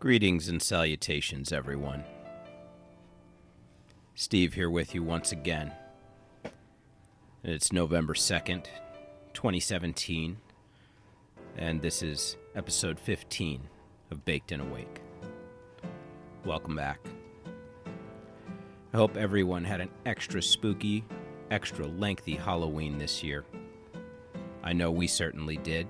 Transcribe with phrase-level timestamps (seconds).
[0.00, 2.04] Greetings and salutations, everyone.
[4.14, 5.72] Steve here with you once again.
[7.44, 8.64] It's November 2nd,
[9.34, 10.38] 2017,
[11.58, 13.60] and this is episode 15
[14.10, 15.02] of Baked and Awake.
[16.46, 17.00] Welcome back.
[18.94, 21.04] I hope everyone had an extra spooky,
[21.50, 23.44] extra lengthy Halloween this year.
[24.64, 25.88] I know we certainly did.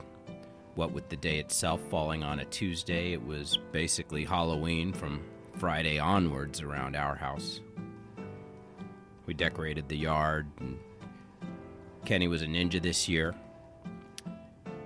[0.74, 5.22] What with the day itself falling on a Tuesday, it was basically Halloween from
[5.54, 7.60] Friday onwards around our house.
[9.26, 10.78] We decorated the yard, and
[12.04, 13.34] Kenny was a ninja this year.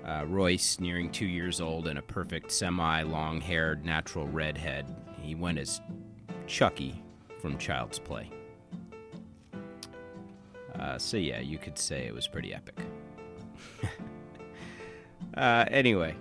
[0.04, 5.34] Uh, Royce, nearing two years old and a perfect semi long haired natural redhead, he
[5.34, 5.80] went as
[6.46, 7.02] Chucky
[7.40, 8.30] from Child's Play.
[10.78, 12.78] Uh, so, yeah, you could say it was pretty epic.
[15.36, 16.14] uh, anyway,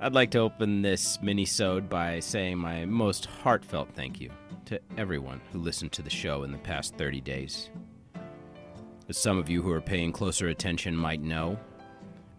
[0.00, 4.30] I'd like to open this mini-sode by saying my most heartfelt thank you
[4.66, 7.70] to everyone who listened to the show in the past 30 days.
[9.08, 11.58] As some of you who are paying closer attention might know,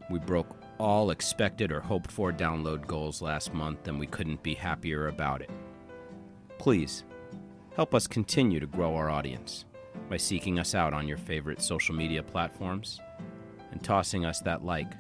[0.10, 4.54] we broke all expected or hoped for download goals last month, and we couldn't be
[4.54, 5.50] happier about it.
[6.58, 7.04] Please,
[7.76, 9.66] help us continue to grow our audience
[10.10, 13.00] by seeking us out on your favorite social media platforms
[13.72, 14.92] and tossing us that like,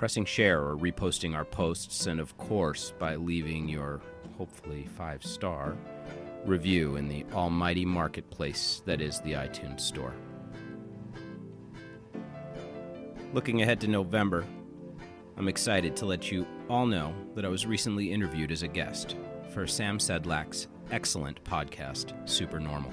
[0.00, 4.00] pressing share or reposting our posts, and of course, by leaving your
[4.38, 5.76] hopefully five star
[6.46, 10.14] review in the almighty marketplace that is the iTunes Store.
[13.34, 14.46] Looking ahead to November,
[15.36, 19.16] I'm excited to let you all know that I was recently interviewed as a guest
[19.52, 22.92] for Sam Sedlack's excellent podcast, Supernormal.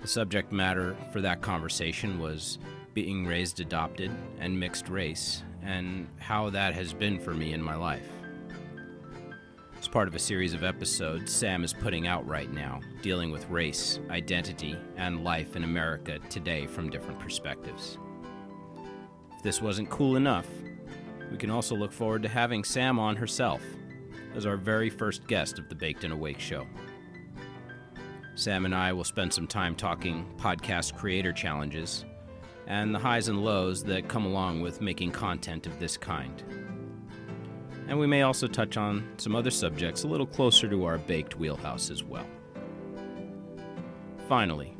[0.00, 2.58] The subject matter for that conversation was
[3.02, 4.10] being raised adopted
[4.40, 8.08] and mixed race, and how that has been for me in my life.
[9.78, 13.48] As part of a series of episodes Sam is putting out right now, dealing with
[13.48, 17.98] race, identity, and life in America today from different perspectives.
[19.36, 20.48] If this wasn't cool enough,
[21.30, 23.62] we can also look forward to having Sam on herself
[24.34, 26.66] as our very first guest of the Baked and Awake show.
[28.34, 32.04] Sam and I will spend some time talking podcast creator challenges
[32.68, 36.44] and the highs and lows that come along with making content of this kind.
[37.88, 41.38] And we may also touch on some other subjects a little closer to our baked
[41.38, 42.26] wheelhouse as well.
[44.28, 44.76] Finally,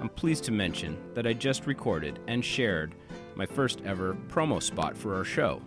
[0.00, 2.96] I'm pleased to mention that I just recorded and shared
[3.36, 5.62] my first ever promo spot for our show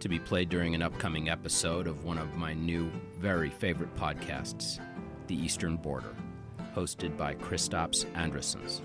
[0.00, 4.80] to be played during an upcoming episode of one of my new, very favorite podcasts,
[5.28, 6.16] The Eastern Border,
[6.74, 8.80] hosted by Kristaps Andrejsons.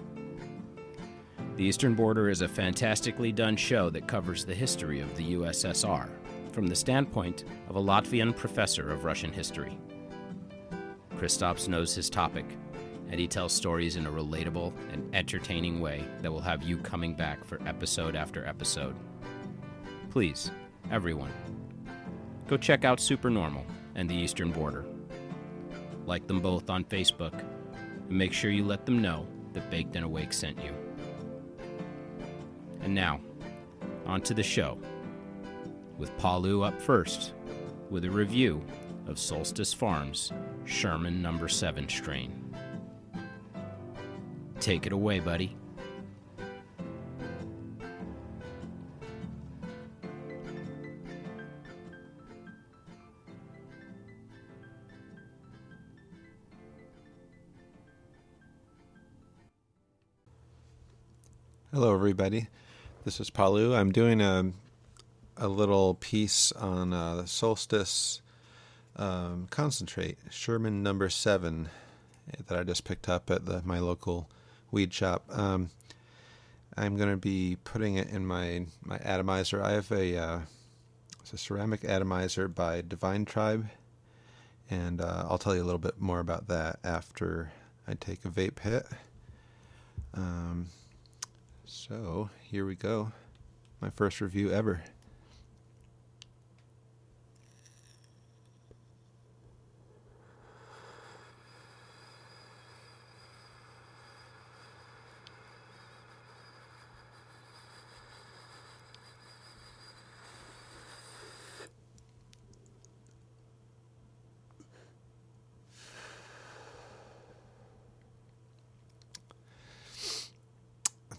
[1.56, 6.10] The Eastern Border is a fantastically done show that covers the history of the USSR
[6.52, 9.78] from the standpoint of a Latvian professor of Russian history.
[11.16, 12.44] Kristaps knows his topic,
[13.10, 17.14] and he tells stories in a relatable and entertaining way that will have you coming
[17.14, 18.96] back for episode after episode.
[20.10, 20.52] Please,
[20.92, 21.32] everyone,
[22.48, 23.66] go check out Supernormal
[23.96, 24.84] and the Eastern Border.
[26.06, 27.40] Like them both on Facebook,
[28.10, 30.85] and make sure you let them know that Baked and Awake sent you.
[32.86, 33.20] And now,
[34.06, 34.78] on to the show,
[35.98, 37.34] with Palu up first,
[37.90, 38.64] with a review
[39.08, 40.32] of Solstice Farms
[40.66, 42.56] Sherman Number 7 strain.
[44.60, 45.58] Take it away, buddy.
[61.72, 62.48] Hello, everybody.
[63.06, 63.76] This is Palu.
[63.76, 64.52] I'm doing a
[65.38, 68.20] a little piece on uh, solstice
[68.96, 71.70] um, concentrate, Sherman Number Seven,
[72.48, 74.28] that I just picked up at the, my local
[74.72, 75.24] weed shop.
[75.30, 75.70] Um,
[76.76, 79.62] I'm going to be putting it in my my atomizer.
[79.62, 80.40] I have a uh,
[81.22, 83.68] it's a ceramic atomizer by Divine Tribe,
[84.68, 87.52] and uh, I'll tell you a little bit more about that after
[87.88, 88.88] I take a vape hit.
[90.16, 90.70] Um,
[91.66, 93.12] so here we go.
[93.82, 94.84] My first review ever.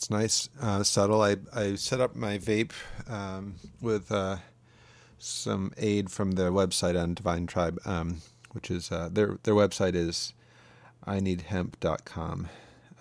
[0.06, 1.20] It's nice, uh, subtle.
[1.20, 2.70] I, I set up my vape
[3.08, 4.37] um, with uh,
[5.19, 8.23] some aid from their website on Divine Tribe, um,
[8.53, 10.32] which is uh, their their website is
[11.05, 12.49] I need hemp.com.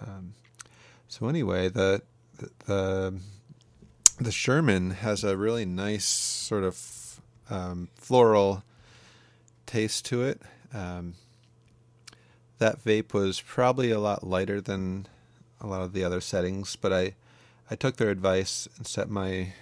[0.02, 0.34] Um,
[1.08, 2.02] so anyway, the
[2.66, 3.20] the
[4.20, 8.64] the Sherman has a really nice sort of um, floral
[9.68, 10.42] taste to it.
[10.74, 11.14] Um,
[12.58, 15.06] that vape was probably a lot lighter than
[15.62, 17.16] a lot of the other settings, but I
[17.70, 19.54] I took their advice and set my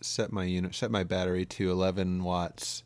[0.00, 2.84] set my unit set my battery to 11 watts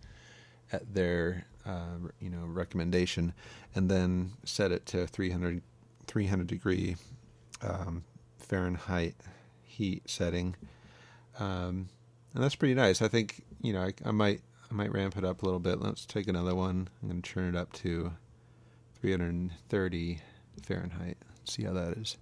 [0.73, 3.33] at their uh, you know recommendation,
[3.75, 5.63] and then set it to 300
[6.07, 6.97] 300 degree
[7.63, 8.05] um,
[8.39, 9.15] Fahrenheit
[9.63, 10.57] heat setting,
[11.39, 11.89] um,
[12.35, 13.03] and that's pretty nice.
[13.03, 14.41] I think you know I, I might
[14.71, 15.81] I might ramp it up a little bit.
[15.81, 16.89] Let's take another one.
[17.03, 18.13] I'm going to turn it up to
[19.01, 20.21] 330
[20.63, 21.19] Fahrenheit.
[21.45, 22.17] See how that is.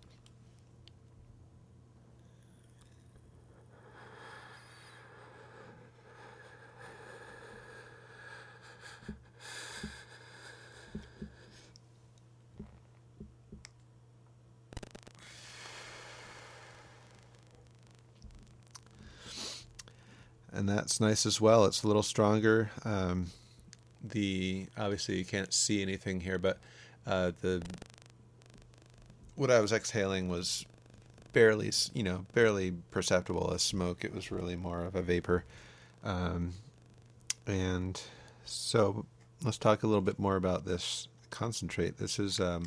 [20.58, 21.64] and that's nice as well.
[21.66, 22.70] It's a little stronger.
[22.84, 23.28] Um,
[24.02, 26.58] the obviously you can't see anything here, but
[27.06, 27.62] uh, the
[29.38, 30.66] what I was exhaling was
[31.32, 34.04] barely, you know, barely perceptible as smoke.
[34.04, 35.44] It was really more of a vapor.
[36.02, 36.54] Um,
[37.46, 38.00] and
[38.44, 39.06] so
[39.44, 41.98] let's talk a little bit more about this concentrate.
[41.98, 42.66] This is um,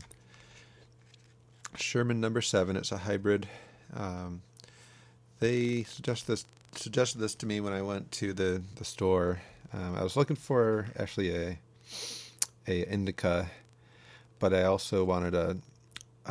[1.76, 2.78] Sherman number seven.
[2.78, 3.48] It's a hybrid.
[3.94, 4.42] Um,
[5.40, 9.42] they suggest this suggested this to me when I went to the the store.
[9.74, 11.60] Um, I was looking for actually a
[12.66, 13.50] a indica,
[14.40, 15.58] but I also wanted a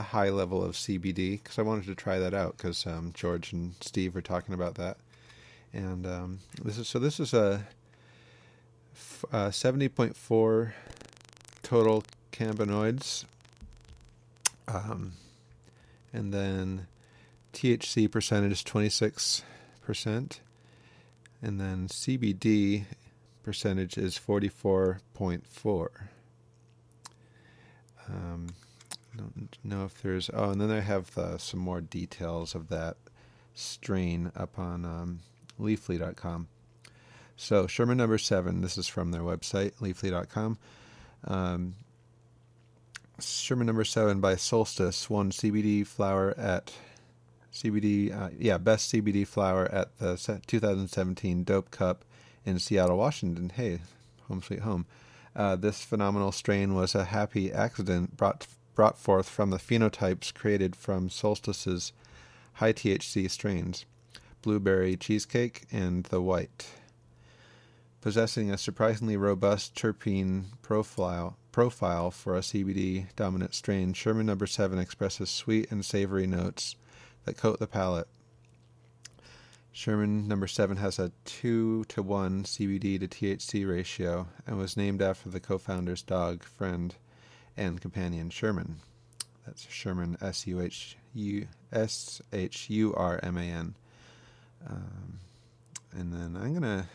[0.00, 3.52] a high level of CBD because I wanted to try that out because um, George
[3.52, 4.97] and Steve were talking about that,
[5.75, 7.67] and um, this is so this is a
[9.31, 10.75] uh, seventy point four
[11.62, 12.02] total
[12.32, 13.26] cannabinoids,
[14.67, 15.12] um,
[16.14, 16.87] and then
[17.53, 19.43] THC percentage is twenty six
[19.82, 20.41] percent,
[21.43, 22.85] and then CBD
[23.43, 26.08] percentage is forty four point four.
[28.08, 28.55] Um,
[29.16, 30.30] don't know if there's.
[30.32, 32.96] Oh, and then I have uh, some more details of that
[33.54, 35.20] strain up on um,
[35.58, 36.48] leafly.com.
[37.36, 40.58] So, Sherman number seven, this is from their website, leafly.com.
[41.26, 41.74] Um,
[43.18, 46.72] Sherman number seven by Solstice won CBD flower at
[47.52, 50.16] CBD, uh, yeah, best CBD flower at the
[50.46, 52.04] 2017 Dope Cup
[52.44, 53.50] in Seattle, Washington.
[53.50, 53.80] Hey,
[54.28, 54.86] home sweet home.
[55.34, 60.76] Uh, this phenomenal strain was a happy accident brought brought forth from the phenotypes created
[60.76, 61.93] from Solstice's
[62.55, 63.84] high THC strains,
[64.43, 66.69] blueberry cheesecake and the white.
[68.00, 74.78] Possessing a surprisingly robust terpene profile profile for a CBD dominant strain, Sherman number 7
[74.78, 76.76] expresses sweet and savory notes
[77.25, 78.08] that coat the palate.
[79.72, 85.00] Sherman number 7 has a 2 to 1 CBD to THC ratio and was named
[85.00, 86.94] after the co founder's dog, friend,
[87.56, 88.76] and companion Sherman.
[89.46, 93.74] That's Sherman S U H U S H U R M A N.
[94.69, 95.20] Um,
[95.92, 96.88] and then I'm gonna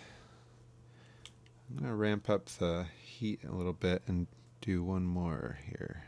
[1.70, 4.28] I'm gonna ramp up the heat a little bit and
[4.62, 6.04] do one more here.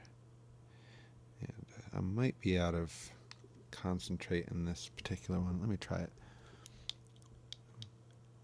[1.41, 3.11] And I might be out of
[3.71, 5.59] concentrate in this particular one.
[5.59, 6.11] Let me try it.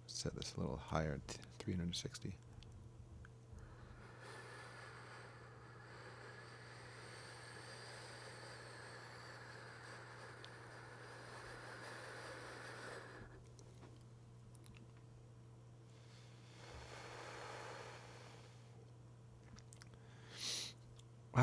[0.07, 1.19] Set this a little higher,
[1.60, 2.36] 360.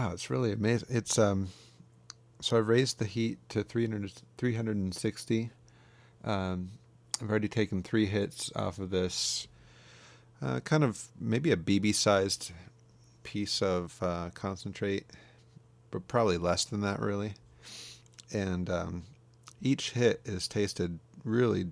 [0.01, 0.89] Wow, it's really amazing.
[0.91, 1.49] It's um
[2.41, 5.51] so I've raised the heat to 300, 360.
[6.25, 6.71] Um,
[7.21, 9.47] I've already taken three hits off of this
[10.41, 12.53] uh, kind of maybe a BB sized
[13.25, 15.05] piece of uh, concentrate,
[15.91, 17.35] but probably less than that, really.
[18.33, 19.03] And um,
[19.61, 21.67] each hit is tasted really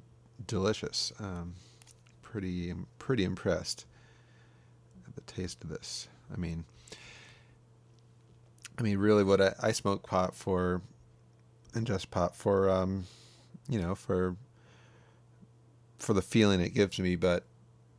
[0.47, 1.15] delicious.
[1.19, 1.55] Um,
[2.21, 3.87] pretty, pretty impressed
[5.07, 6.09] at the taste of this.
[6.31, 6.67] I mean,
[8.79, 10.83] I mean, really, what I, I smoke pot for,
[11.75, 13.05] and just pot for, um,
[13.69, 14.37] you know, for
[15.99, 17.17] for the feeling it gives me.
[17.17, 17.45] But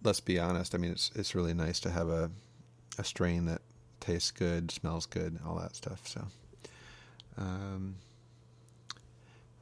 [0.04, 0.74] let's be honest.
[0.74, 2.32] I mean, it's it's really nice to have a
[2.98, 3.62] a strain that
[4.00, 6.08] tastes good, smells good, all that stuff.
[6.08, 6.28] So,
[7.38, 7.96] um,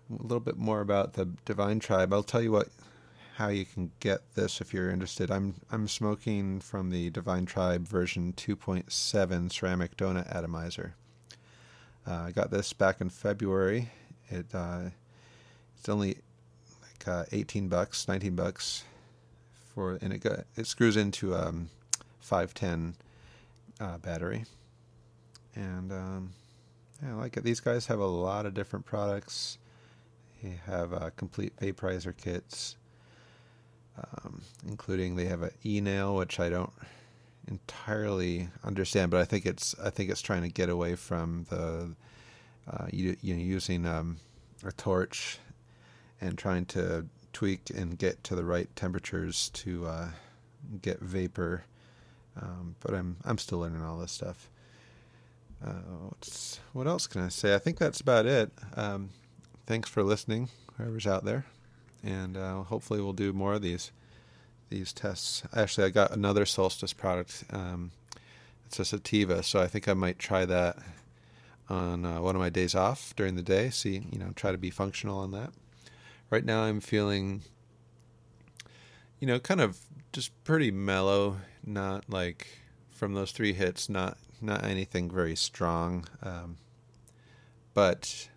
[0.09, 2.13] a little bit more about the Divine Tribe.
[2.13, 2.69] I'll tell you what
[3.37, 5.31] how you can get this if you're interested.
[5.31, 10.95] I'm I'm smoking from the Divine Tribe version 2.7 ceramic donut atomizer.
[12.07, 13.89] Uh, I got this back in February.
[14.29, 14.91] It uh,
[15.77, 16.17] it's only
[16.81, 18.83] like uh, 18 bucks, 19 bucks
[19.73, 21.69] for, and it got, it screws into um
[22.21, 22.95] 510
[23.79, 24.45] uh, battery,
[25.55, 26.33] and um,
[27.03, 27.43] yeah, I like it.
[27.43, 29.57] These guys have a lot of different products.
[30.41, 32.77] They have uh, complete vaporizer kits,
[33.97, 36.71] um, including they have an e-nail, which I don't
[37.47, 41.95] entirely understand, but I think it's I think it's trying to get away from the
[42.69, 44.17] uh, you, you know using um,
[44.65, 45.39] a torch
[46.19, 50.09] and trying to tweak and get to the right temperatures to uh,
[50.81, 51.63] get vapor.
[52.39, 54.49] Um, but I'm I'm still learning all this stuff.
[55.65, 56.11] Uh,
[56.73, 57.55] what else can I say?
[57.55, 58.51] I think that's about it.
[58.75, 59.09] Um,
[59.65, 61.45] thanks for listening, whoever's out there,
[62.03, 63.91] and uh, hopefully we'll do more of these
[64.69, 65.43] these tests.
[65.55, 67.43] Actually, I got another Solstice product.
[67.51, 67.91] Um,
[68.65, 70.77] it's a sativa, so I think I might try that
[71.69, 73.69] on uh, one of my days off during the day.
[73.69, 75.51] See, you know, try to be functional on that.
[76.29, 77.41] Right now, I'm feeling,
[79.19, 79.79] you know, kind of
[80.11, 81.37] just pretty mellow.
[81.65, 82.47] Not like
[82.89, 86.05] from those three hits, not not anything very strong.
[86.21, 86.57] Um,
[87.73, 88.29] but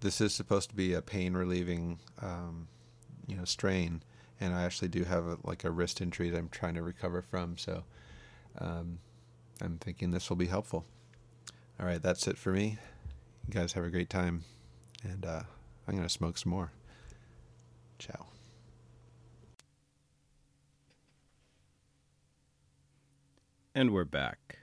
[0.00, 2.68] this is supposed to be a pain relieving, um,
[3.26, 4.02] you know, strain
[4.44, 7.22] and I actually do have a, like a wrist injury that I'm trying to recover
[7.22, 7.56] from.
[7.56, 7.84] So
[8.58, 8.98] um,
[9.62, 10.84] I'm thinking this will be helpful.
[11.80, 12.78] All right, that's it for me.
[13.48, 14.44] You guys have a great time,
[15.02, 15.42] and uh,
[15.88, 16.72] I'm going to smoke some more.
[17.98, 18.26] Ciao.
[23.74, 24.58] And we're back.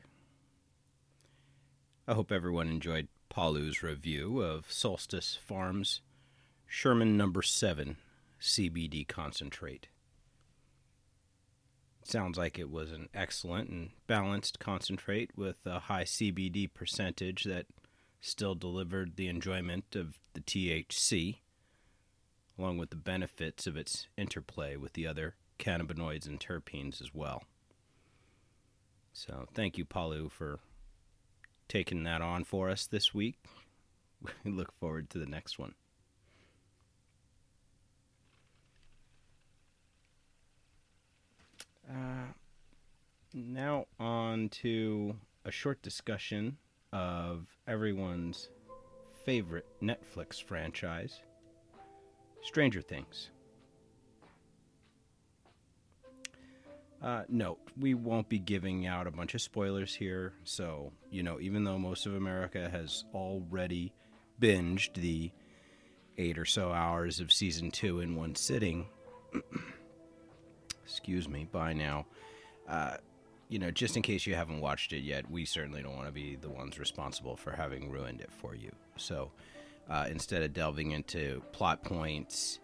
[2.07, 6.01] I hope everyone enjoyed Palu's review of Solstice Farms
[6.67, 7.97] Sherman number 7
[8.41, 9.87] CBD concentrate.
[12.03, 17.67] Sounds like it was an excellent and balanced concentrate with a high CBD percentage that
[18.19, 21.37] still delivered the enjoyment of the THC,
[22.57, 27.43] along with the benefits of its interplay with the other cannabinoids and terpenes as well.
[29.13, 30.59] So, thank you, Palu, for
[31.67, 33.35] taking that on for us this week.
[34.43, 35.73] We look forward to the next one.
[41.89, 42.31] Uh,
[43.33, 46.57] now on to a short discussion
[46.93, 48.49] of everyone's
[49.25, 51.21] favorite Netflix franchise,
[52.41, 53.29] Stranger Things.
[57.01, 61.39] Uh, note, we won't be giving out a bunch of spoilers here, so, you know,
[61.39, 63.91] even though most of America has already
[64.39, 65.31] binged the
[66.19, 68.85] eight or so hours of season two in one sitting,
[70.91, 72.05] excuse me, by now.
[72.67, 72.97] Uh,
[73.49, 76.13] you know, just in case you haven't watched it yet, we certainly don't want to
[76.13, 78.71] be the ones responsible for having ruined it for you.
[78.97, 79.31] So
[79.89, 82.59] uh, instead of delving into plot points,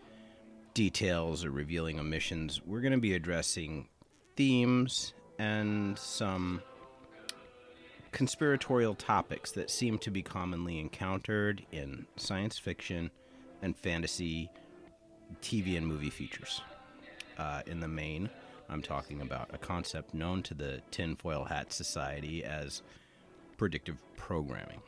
[0.73, 3.87] details, or revealing omissions, we're going to be addressing
[4.35, 6.61] themes and some
[8.11, 13.11] conspiratorial topics that seem to be commonly encountered in science fiction
[13.61, 14.49] and fantasy
[15.41, 16.61] TV and movie features
[17.37, 18.29] uh, in the main.
[18.69, 22.81] I'm talking about a concept known to the Tinfoil Hat Society as
[23.57, 24.81] predictive programming,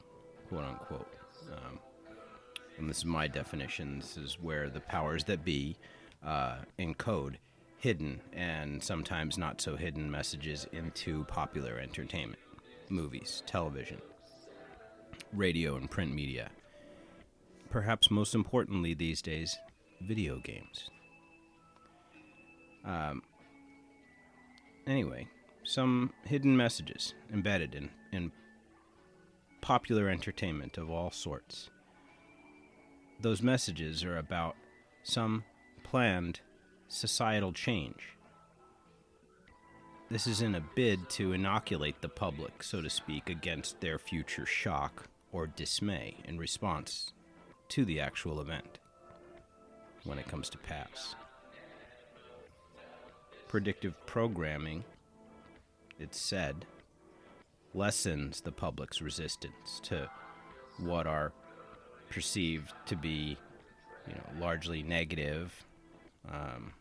[0.49, 1.07] quote unquote.
[1.51, 1.79] Um,
[2.77, 3.99] and this is my definition.
[3.99, 5.77] This is where the powers that be
[6.25, 7.35] uh, encode
[7.77, 12.39] hidden and sometimes not so hidden messages into popular entertainment,
[12.89, 14.01] movies, television,
[15.33, 16.49] radio, and print media.
[17.69, 19.57] Perhaps most importantly these days,
[20.01, 20.89] video games.
[22.89, 23.21] Um,
[24.87, 25.27] anyway,
[25.63, 28.31] some hidden messages embedded in, in
[29.61, 31.69] popular entertainment of all sorts.
[33.21, 34.55] Those messages are about
[35.03, 35.43] some
[35.83, 36.39] planned
[36.87, 38.17] societal change.
[40.09, 44.47] This is in a bid to inoculate the public, so to speak, against their future
[44.47, 47.13] shock or dismay in response
[47.67, 48.79] to the actual event
[50.05, 51.13] when it comes to pass
[53.49, 54.85] predictive programming,
[55.99, 56.65] it's said,
[57.73, 60.09] lessens the public's resistance to
[60.77, 61.33] what are
[62.09, 63.37] perceived to be,
[64.07, 65.65] you know, largely negative,
[66.31, 66.71] um,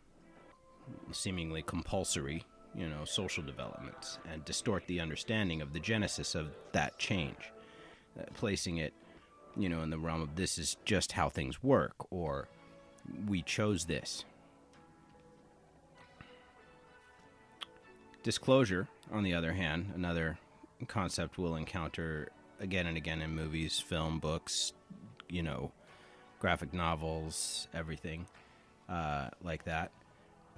[1.11, 2.43] seemingly compulsory,
[2.75, 7.51] you know, social developments, and distort the understanding of the genesis of that change,
[8.19, 8.93] uh, placing it,
[9.57, 12.47] you know, in the realm of this is just how things work, or
[13.27, 14.23] we chose this
[18.21, 20.37] Disclosure, on the other hand, another
[20.87, 24.73] concept we'll encounter again and again in movies, film, books,
[25.29, 25.71] you know,
[26.39, 28.25] graphic novels, everything
[28.89, 29.91] uh, like that.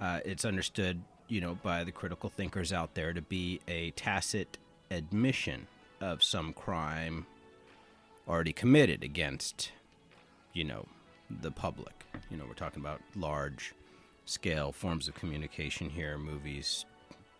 [0.00, 4.58] Uh, it's understood, you know, by the critical thinkers out there to be a tacit
[4.90, 5.66] admission
[6.00, 7.26] of some crime
[8.28, 9.70] already committed against,
[10.52, 10.86] you know,
[11.40, 12.04] the public.
[12.30, 13.74] You know, we're talking about large
[14.24, 16.84] scale forms of communication here movies,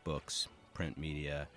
[0.04, 1.48] books, print media,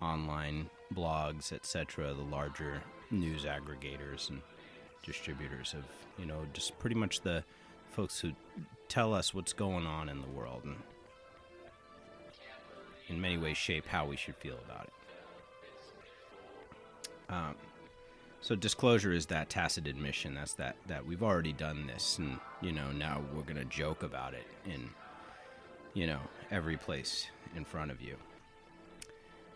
[0.00, 4.40] online blogs, etc., the larger news aggregators and
[5.04, 5.84] distributors of,
[6.18, 7.44] you know, just pretty much the
[7.90, 8.32] folks who
[8.88, 10.76] tell us what's going on in the world and
[13.08, 14.92] in many ways shape how we should feel about it.
[17.32, 17.54] Um,
[18.40, 20.34] so disclosure is that tacit admission.
[20.34, 24.34] That's that that we've already done this, and you know now we're gonna joke about
[24.34, 24.90] it in,
[25.94, 26.20] you know,
[26.50, 28.16] every place in front of you.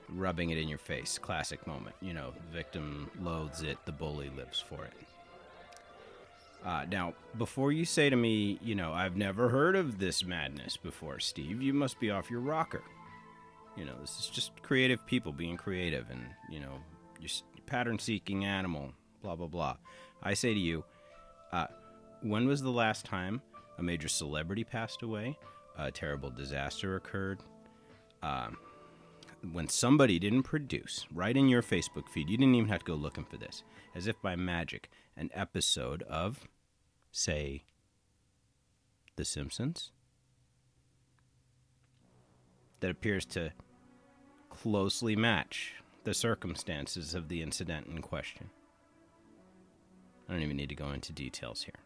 [0.09, 1.97] Rubbing it in your face, classic moment.
[2.01, 4.93] You know, victim loathes it, the bully lives for it.
[6.65, 10.77] Uh, now, before you say to me, you know, I've never heard of this madness
[10.77, 12.83] before, Steve, you must be off your rocker.
[13.77, 16.81] You know, this is just creative people being creative and, you know,
[17.21, 19.77] just pattern seeking animal, blah, blah, blah.
[20.23, 20.85] I say to you,
[21.53, 21.67] uh,
[22.23, 23.43] when was the last time
[23.79, 25.39] a major celebrity passed away?
[25.79, 27.41] A terrible disaster occurred?
[28.23, 28.57] Um,
[29.53, 32.95] when somebody didn't produce right in your Facebook feed, you didn't even have to go
[32.95, 33.63] looking for this,
[33.95, 36.49] as if by magic, an episode of,
[37.13, 37.65] say,
[39.17, 39.93] The Simpsons
[42.81, 43.53] that appears to
[44.51, 48.51] closely match the circumstances of the incident in question.
[50.29, 51.86] I don't even need to go into details here.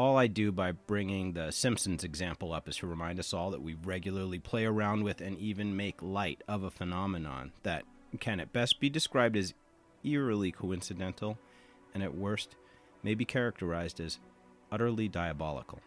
[0.00, 3.60] All I do by bringing the Simpsons example up is to remind us all that
[3.60, 7.84] we regularly play around with and even make light of a phenomenon that
[8.18, 9.52] can at best be described as
[10.02, 11.36] eerily coincidental
[11.92, 12.56] and at worst
[13.02, 14.18] may be characterized as
[14.72, 15.80] utterly diabolical.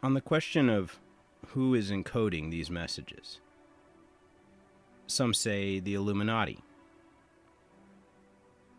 [0.00, 1.00] On the question of
[1.48, 3.40] who is encoding these messages,
[5.08, 6.60] some say the Illuminati,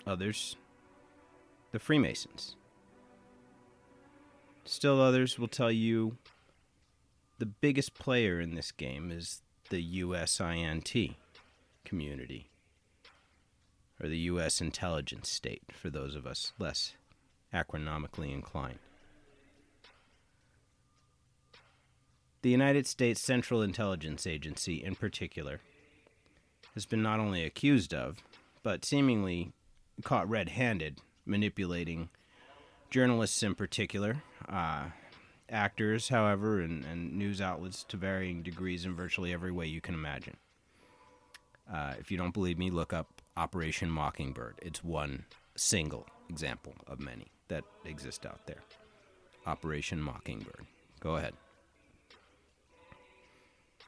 [0.07, 0.55] others,
[1.71, 2.55] the Freemasons.
[4.65, 6.17] Still, others will tell you
[7.39, 11.15] the biggest player in this game is the USINT
[11.85, 12.49] community,
[14.01, 14.61] or the U.S.
[14.61, 16.95] intelligence state, for those of us less
[17.53, 18.79] acronomically inclined.
[22.41, 25.59] The United States Central Intelligence Agency, in particular,
[26.73, 28.17] has been not only accused of,
[28.63, 29.51] but seemingly
[30.03, 32.09] caught red handed manipulating
[32.89, 34.85] journalists in particular, uh,
[35.49, 39.93] actors, however, and, and, news outlets to varying degrees in virtually every way you can
[39.93, 40.37] imagine.
[41.71, 44.55] Uh, if you don't believe me, look up Operation Mockingbird.
[44.61, 48.63] It's one single example of many that exist out there.
[49.45, 50.65] Operation Mockingbird.
[50.99, 51.33] Go ahead.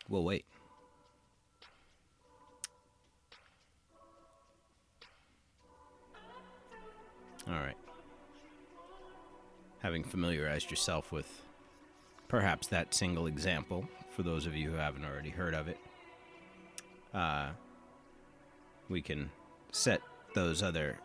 [0.08, 0.46] We'll wait.
[7.48, 7.78] All right.
[9.80, 11.42] Having familiarized yourself with
[12.28, 15.78] perhaps that single example, for those of you who haven't already heard of it,
[17.14, 17.50] uh,
[18.90, 19.32] we can
[19.72, 20.02] set
[20.36, 21.00] those other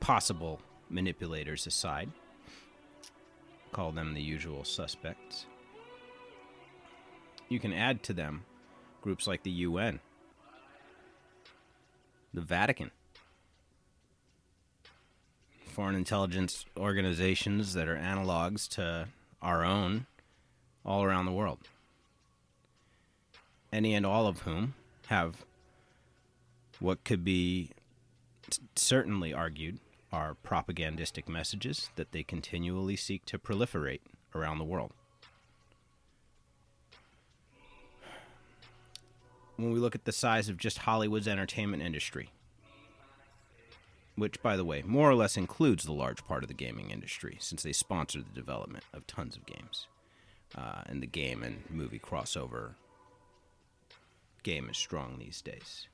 [0.00, 2.10] possible manipulators aside,
[3.72, 5.46] call them the usual suspects
[7.48, 8.44] you can add to them
[9.00, 10.00] groups like the UN,
[12.34, 12.90] the Vatican,
[15.76, 19.06] foreign intelligence organizations that are analogs to
[19.42, 20.06] our own
[20.86, 21.58] all around the world.
[23.70, 24.72] Any and all of whom
[25.08, 25.44] have
[26.80, 27.72] what could be
[28.74, 29.78] certainly argued
[30.10, 34.00] are propagandistic messages that they continually seek to proliferate
[34.34, 34.92] around the world.
[39.56, 42.30] when we look at the size of just Hollywood's entertainment industry,
[44.16, 47.36] which, by the way, more or less includes the large part of the gaming industry,
[47.40, 49.86] since they sponsor the development of tons of games.
[50.56, 52.74] Uh, and the game and movie crossover
[54.42, 55.88] game is strong these days.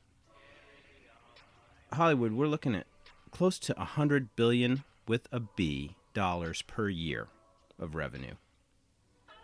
[1.92, 2.86] Hollywood, we're looking at
[3.30, 7.28] close to a hundred billion with a B dollars per year
[7.78, 8.34] of revenue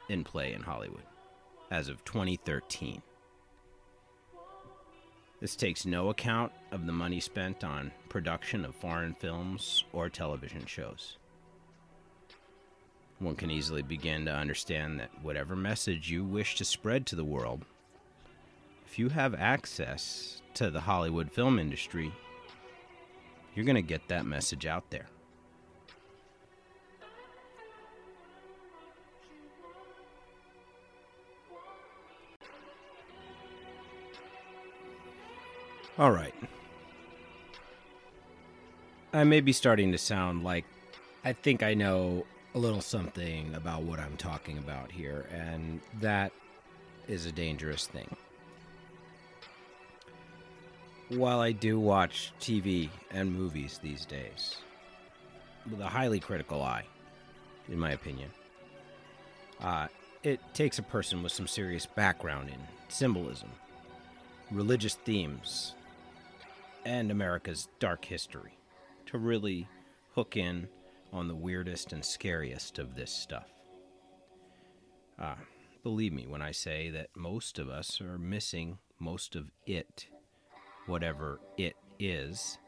[0.09, 1.03] in play in Hollywood
[1.71, 3.03] as of 2013.
[5.41, 10.67] This takes no account of the money spent on production of foreign films or television
[10.67, 11.17] shows.
[13.21, 17.25] One can easily begin to understand that whatever message you wish to spread to the
[17.25, 17.65] world,
[18.87, 22.13] if you have access to the Hollywood film industry,
[23.55, 25.07] you're going to get that message out there.
[35.99, 36.35] All right.
[39.13, 40.65] I may be starting to sound like
[41.25, 46.31] I think I know a little something about what I'm talking about here, and that
[47.09, 48.15] is a dangerous thing.
[51.09, 54.59] While I do watch TV and movies these days,
[55.69, 56.85] with a highly critical eye,
[57.69, 58.31] in my opinion,
[59.61, 59.89] uh,
[60.23, 63.51] it takes a person with some serious background in symbolism,
[64.53, 65.75] religious themes,
[66.89, 68.57] and America's dark history
[69.05, 69.69] to really
[70.15, 70.67] hook in
[71.13, 73.51] on the weirdest and scariest of this stuff.
[75.19, 75.37] Ah,
[75.83, 80.07] believe me when I say that most of us are missing most of it,
[80.87, 82.59] whatever it is.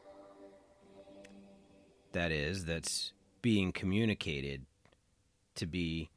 [2.11, 4.67] That is, that's being communicated
[5.55, 6.11] to be,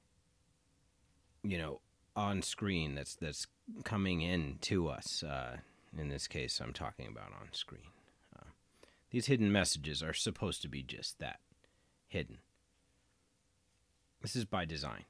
[1.43, 1.81] you know,
[2.14, 2.97] on screen.
[2.97, 3.47] That's that's
[3.83, 5.23] coming in to us.
[5.23, 5.57] Uh,
[5.97, 7.94] in this case, I'm talking about on screen.
[9.14, 11.38] Uh, these hidden messages are supposed to be just that
[12.09, 12.38] hidden.
[14.22, 15.05] This is by design.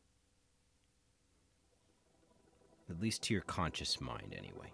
[2.90, 4.70] At least to your conscious mind, anyway.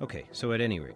[0.00, 0.94] Okay, so at any rate,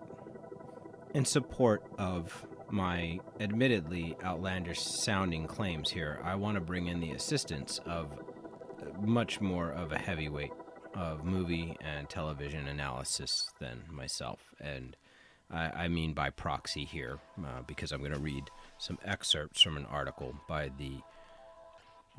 [1.13, 7.11] in support of my admittedly outlandish sounding claims here, I want to bring in the
[7.11, 8.09] assistance of
[9.03, 10.53] much more of a heavyweight
[10.95, 14.41] of movie and television analysis than myself.
[14.61, 14.97] And
[15.51, 18.45] I, I mean by proxy here, uh, because I'm going to read
[18.79, 20.99] some excerpts from an article by the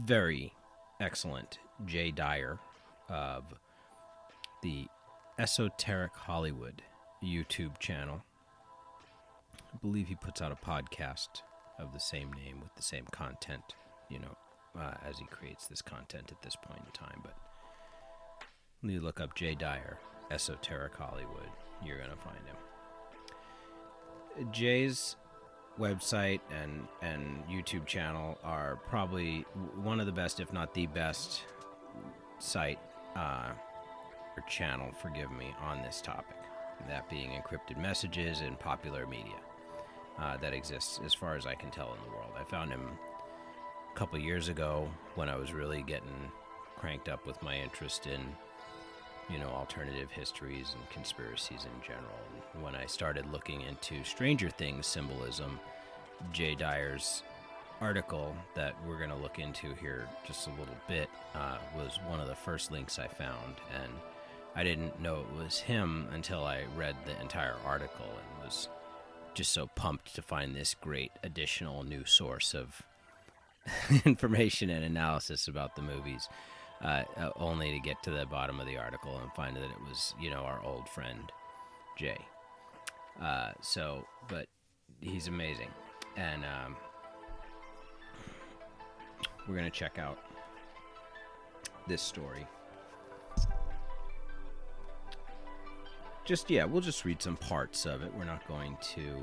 [0.04, 0.54] very
[1.00, 2.60] excellent Jay Dyer
[3.10, 3.44] of
[4.62, 4.88] the
[5.38, 6.82] Esoteric Hollywood
[7.24, 8.24] YouTube channel.
[9.74, 11.42] I believe he puts out a podcast
[11.80, 13.64] of the same name with the same content,
[14.10, 14.38] you know,
[14.80, 17.22] uh, as he creates this content at this point in time.
[17.24, 17.36] But
[18.90, 19.98] you look up Jay Dyer,
[20.32, 21.50] Esoteric Hollywood,
[21.86, 22.56] you're going to find him.
[24.52, 25.16] Jay's
[25.80, 29.46] website and, and YouTube channel are probably
[29.82, 31.44] one of the best, if not the best,
[32.40, 32.80] site
[33.16, 33.52] uh,
[34.36, 36.38] or channel, forgive me, on this topic.
[36.88, 39.40] That being encrypted messages in popular media
[40.20, 42.32] uh, that exists, as far as I can tell, in the world.
[42.40, 42.88] I found him
[43.94, 46.32] a couple years ago when I was really getting
[46.78, 48.22] cranked up with my interest in
[49.30, 52.20] you know, alternative histories and conspiracies in general.
[52.54, 55.60] And when I started looking into Stranger Things symbolism,
[56.32, 57.24] Jay Dyer's
[57.82, 62.20] article that we're going to look into here just a little bit uh, was one
[62.20, 63.56] of the first links I found.
[63.82, 63.92] And
[64.56, 68.70] I didn't know it was him until I read the entire article and was
[69.34, 72.84] just so pumped to find this great additional new source of
[74.06, 76.30] information and analysis about the movies
[76.84, 79.82] uh, uh, only to get to the bottom of the article and find that it
[79.88, 81.32] was, you know, our old friend
[81.98, 82.18] Jay.
[83.22, 84.48] Uh, so, but
[85.00, 85.70] he's amazing,
[86.18, 86.76] and um,
[89.48, 90.18] we're gonna check out
[91.88, 92.46] this story.
[96.26, 98.14] Just yeah, we'll just read some parts of it.
[98.14, 99.22] We're not going to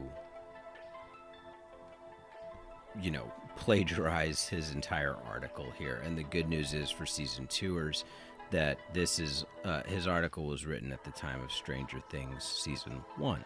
[3.03, 6.03] you know, plagiarize his entire article here.
[6.05, 8.05] And the good news is for season twoers
[8.51, 13.03] that this is uh, his article was written at the time of Stranger Things season
[13.17, 13.45] one,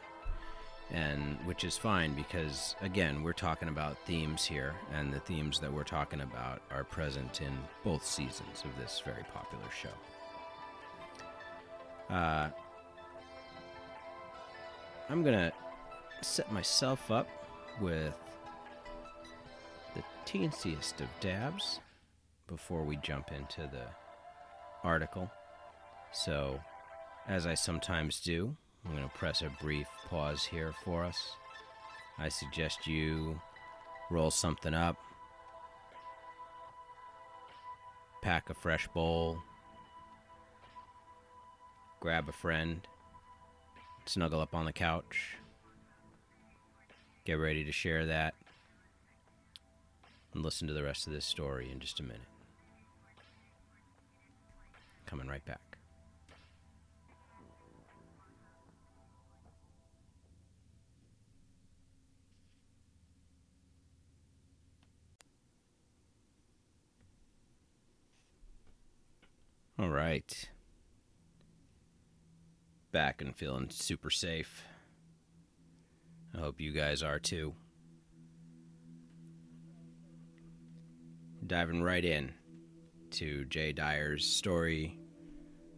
[0.91, 5.73] and which is fine because again we're talking about themes here, and the themes that
[5.73, 9.89] we're talking about are present in both seasons of this very popular show.
[12.15, 12.49] Uh,
[15.11, 15.53] I'm gonna
[16.23, 17.29] set myself up
[17.81, 18.15] with
[20.25, 21.81] teensiest of dabs
[22.47, 23.87] before we jump into the
[24.83, 25.31] article.
[26.13, 26.61] So,
[27.29, 31.37] as I sometimes do, I'm going to press a brief pause here for us.
[32.19, 33.41] I suggest you
[34.11, 34.97] roll something up,
[38.23, 39.39] pack a fresh bowl,
[42.01, 42.87] grab a friend,
[44.07, 45.37] snuggle up on the couch,
[47.25, 48.35] get ready to share that
[50.35, 52.21] and listen to the rest of this story in just a minute.
[55.07, 55.61] Coming right back.
[69.79, 70.49] All right.
[72.93, 74.63] Back and feeling super safe.
[76.37, 77.55] I hope you guys are too.
[81.47, 82.33] Diving right in
[83.11, 84.99] to Jay Dyer's story,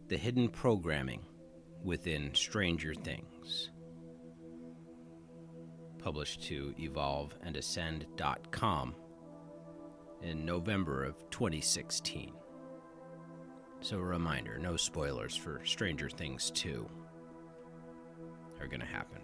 [0.07, 1.25] The Hidden Programming
[1.83, 3.71] Within Stranger Things.
[5.99, 8.95] Published to evolveandascend.com
[10.21, 12.31] in November of 2016.
[13.81, 16.87] So, a reminder no spoilers for Stranger Things 2
[18.61, 19.19] are going to happen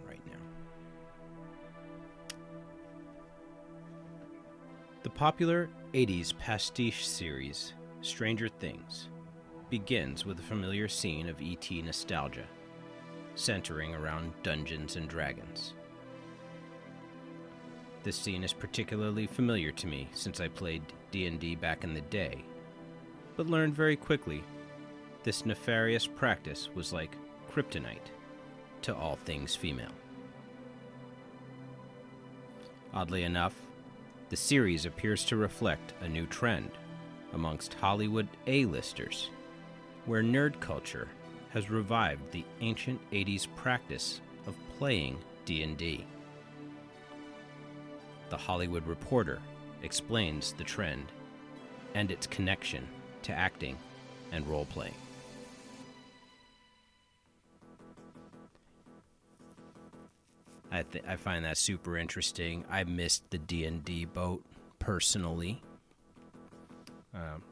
[5.03, 9.09] The popular 80s pastiche series, Stranger Things,
[9.69, 12.45] begins with a familiar scene of ET nostalgia,
[13.35, 15.73] centering around Dungeons and Dragons.
[18.03, 22.45] This scene is particularly familiar to me since I played D&D back in the day,
[23.35, 24.41] but learned very quickly
[25.23, 27.17] this nefarious practice was like
[27.51, 28.11] kryptonite
[28.83, 29.91] to all things female.
[32.93, 33.53] Oddly enough,
[34.33, 36.71] the series appears to reflect a new trend
[37.33, 39.29] amongst Hollywood A-listers,
[40.07, 41.07] where nerd culture
[41.51, 46.07] has revived the ancient 80s practice of playing D&D.
[48.31, 49.39] The Hollywood Reporter
[49.83, 51.11] explains the trend
[51.93, 52.87] and its connection
[53.21, 53.77] to acting
[54.31, 54.65] and role
[60.73, 62.65] I th- I find that super interesting.
[62.67, 64.43] I missed the D and D boat
[64.79, 65.61] personally.
[67.13, 67.43] Um,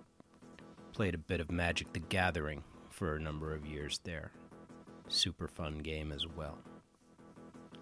[0.92, 4.32] played a bit of Magic: The Gathering for a number of years there.
[5.08, 6.58] Super fun game as well.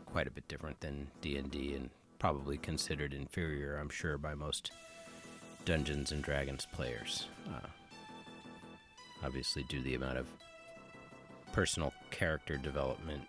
[0.05, 4.35] Quite a bit different than D and D, and probably considered inferior, I'm sure, by
[4.35, 4.71] most
[5.63, 7.29] Dungeons and Dragons players.
[7.47, 7.67] Uh,
[9.23, 10.27] obviously, due to the amount of
[11.53, 13.21] personal character development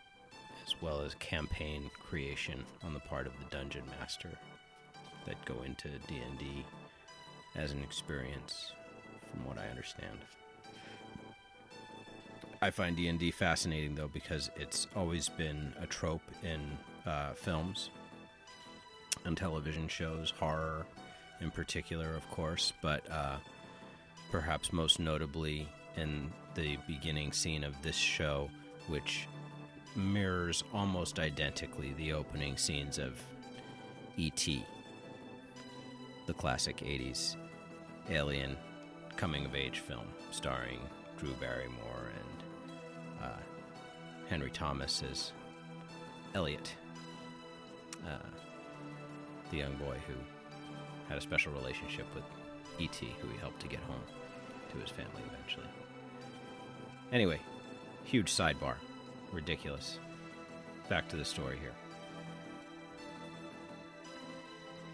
[0.70, 4.30] as well as campaign creation on the part of the dungeon master
[5.26, 6.64] that go into D&D
[7.56, 8.72] as an experience
[9.30, 10.18] from what I understand.
[12.62, 16.60] I find D&D fascinating though because it's always been a trope in
[17.10, 17.90] uh, films
[19.24, 20.86] and television shows, horror
[21.40, 23.38] in particular, of course, but uh,
[24.30, 28.48] perhaps most notably in the beginning scene of this show,
[28.88, 29.26] which
[29.96, 33.20] mirrors almost identically the opening scenes of
[34.16, 34.64] E.T.,
[36.26, 37.36] the classic 80s
[38.08, 38.56] alien
[39.16, 40.80] coming of age film starring
[41.18, 43.38] Drew Barrymore and uh,
[44.28, 45.32] Henry Thomas as
[46.34, 46.74] Elliot,
[48.06, 48.26] uh,
[49.50, 50.14] the young boy who
[51.08, 52.24] had a special relationship with
[52.78, 54.02] E.T., who he helped to get home
[54.72, 55.66] to his family eventually.
[57.12, 57.40] Anyway,
[58.04, 58.76] huge sidebar.
[59.32, 59.98] Ridiculous.
[60.88, 61.72] Back to the story here.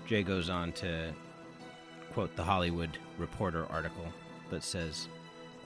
[0.07, 1.13] Jay goes on to
[2.13, 4.07] quote the Hollywood Reporter article
[4.51, 5.09] that says,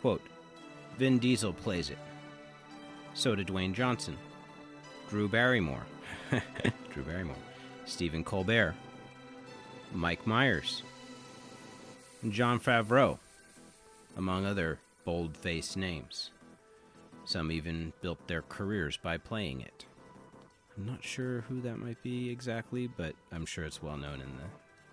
[0.00, 0.22] quote,
[0.98, 1.98] Vin Diesel plays it.
[3.14, 4.16] So did Dwayne Johnson.
[5.08, 5.86] Drew Barrymore.
[6.92, 7.36] Drew Barrymore.
[7.84, 8.74] Stephen Colbert.
[9.92, 10.82] Mike Myers.
[12.22, 13.18] And Jon Favreau,
[14.16, 16.30] among other bold faced names.
[17.30, 19.84] Some even built their careers by playing it.
[20.76, 24.36] I'm not sure who that might be exactly, but I'm sure it's well known in
[24.36, 24.48] the,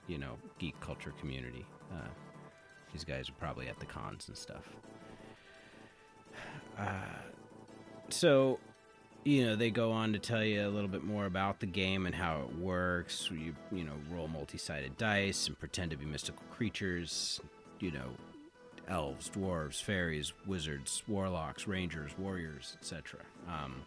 [0.05, 1.65] you know, geek culture community.
[1.91, 2.09] Uh,
[2.93, 4.69] these guys are probably at the cons and stuff.
[6.77, 7.17] Uh,
[8.09, 8.59] so,
[9.23, 12.05] you know, they go on to tell you a little bit more about the game
[12.05, 13.31] and how it works.
[13.31, 17.41] You, you know, roll multi-sided dice and pretend to be mystical creatures.
[17.79, 18.11] You know,
[18.87, 23.19] elves, dwarves, fairies, wizards, warlocks, rangers, warriors, etc.
[23.47, 23.83] Um,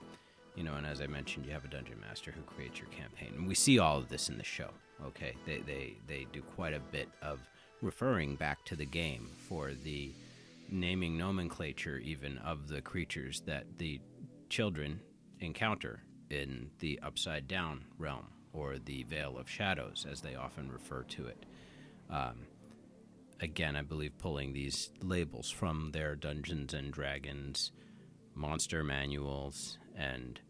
[0.56, 3.32] you know, and as I mentioned, you have a dungeon master who creates your campaign,
[3.36, 4.70] and we see all of this in the show.
[5.06, 7.40] Okay, they they they do quite a bit of
[7.80, 10.12] referring back to the game for the
[10.70, 14.00] naming nomenclature, even of the creatures that the
[14.48, 15.00] children
[15.40, 21.02] encounter in the upside down realm or the Vale of Shadows, as they often refer
[21.04, 21.46] to it.
[22.10, 22.46] Um,
[23.40, 27.72] again, I believe pulling these labels from their Dungeons and Dragons
[28.34, 30.40] monster manuals and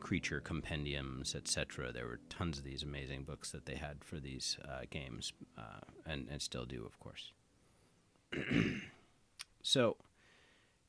[0.00, 1.92] creature compendiums, etc.
[1.92, 5.80] There were tons of these amazing books that they had for these uh, games, uh,
[6.04, 7.32] and, and still do, of course.
[9.62, 9.96] so,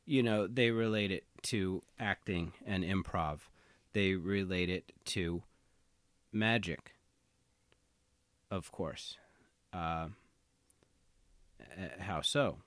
[0.05, 3.39] you know, they relate it to acting and improv.
[3.93, 5.41] They relate it to
[6.31, 6.93] magic,
[8.51, 9.17] of course.
[9.73, 10.09] Uh,
[11.61, 12.57] Uh, how so?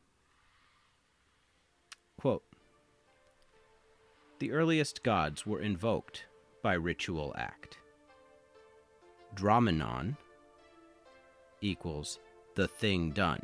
[2.19, 2.45] Quote
[4.39, 6.25] The earliest gods were invoked
[6.63, 7.79] by ritual act.
[9.35, 10.17] Dromenon
[11.61, 12.19] equals
[12.57, 13.43] the thing done.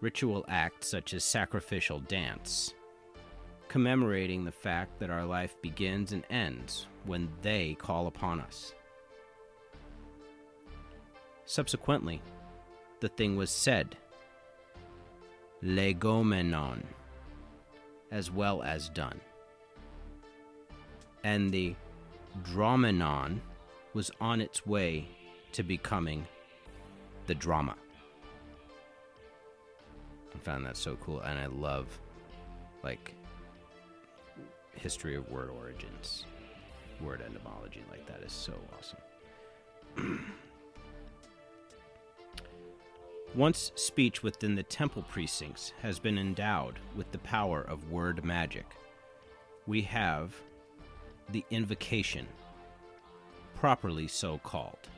[0.00, 2.72] Ritual acts such as sacrificial dance,
[3.68, 8.72] commemorating the fact that our life begins and ends when they call upon us.
[11.50, 12.22] Subsequently,
[13.00, 13.96] the thing was said,
[15.64, 16.84] legomenon,
[18.12, 19.20] as well as done.
[21.24, 21.74] And the
[22.44, 23.40] dromenon
[23.94, 25.08] was on its way
[25.50, 26.24] to becoming
[27.26, 27.74] the drama.
[30.32, 31.98] I found that so cool, and I love
[32.84, 33.12] like
[34.76, 36.26] history of word origins,
[37.00, 40.20] word etymology like that is so awesome.
[43.36, 48.66] Once speech within the temple precincts has been endowed with the power of word magic,
[49.68, 50.34] we have
[51.28, 52.26] the invocation,
[53.54, 54.88] properly so called.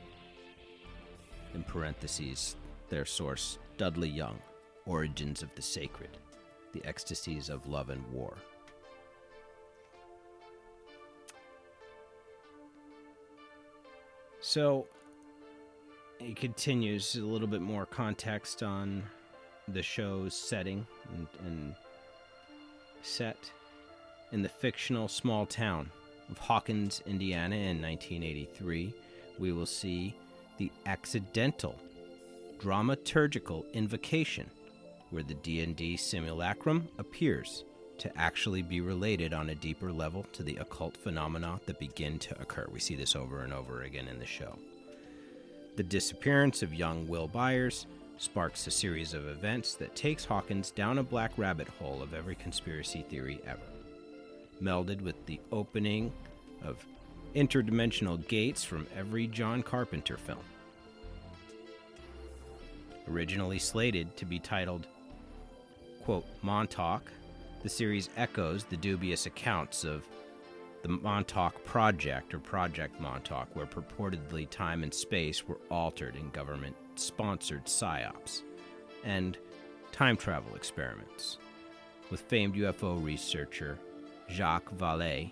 [1.53, 2.55] In parentheses,
[2.89, 4.39] their source, Dudley Young,
[4.87, 6.17] Origins of the Sacred,
[6.71, 8.35] The Ecstasies of Love and War.
[14.39, 14.87] So,
[16.19, 19.03] it continues a little bit more context on
[19.67, 21.75] the show's setting and, and
[23.01, 23.51] set
[24.31, 25.89] in the fictional small town
[26.29, 28.93] of Hawkins, Indiana in 1983.
[29.39, 30.15] We will see
[30.57, 31.75] the accidental
[32.59, 34.49] dramaturgical invocation
[35.09, 37.63] where the D&D simulacrum appears
[37.99, 42.41] to actually be related on a deeper level to the occult phenomena that begin to
[42.41, 42.65] occur.
[42.71, 44.57] We see this over and over again in the show.
[45.75, 50.99] The disappearance of young Will Byers sparks a series of events that takes Hawkins down
[50.99, 53.59] a black rabbit hole of every conspiracy theory ever.
[54.61, 56.13] Melded with the opening
[56.63, 56.85] of
[57.33, 60.45] interdimensional gates from every John Carpenter film.
[63.09, 64.85] Originally slated to be titled,
[66.03, 67.11] quote, Montauk,
[67.63, 70.05] the series echoes the dubious accounts of
[70.83, 76.75] the Montauk Project or Project Montauk, where purportedly time and space were altered in government
[76.95, 78.43] sponsored psyops
[79.03, 79.37] and
[79.91, 81.37] time travel experiments,
[82.11, 83.79] with famed UFO researcher
[84.29, 85.31] Jacques Vallée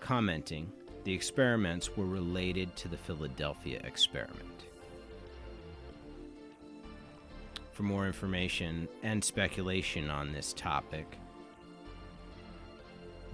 [0.00, 0.70] commenting
[1.04, 4.64] the experiments were related to the Philadelphia experiment.
[7.72, 11.18] For more information and speculation on this topic,